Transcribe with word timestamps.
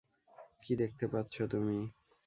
কী 0.61 0.73
দেখতে 0.75 1.05
পাচ্ছ 1.07 1.35
তুমি? 1.51 1.77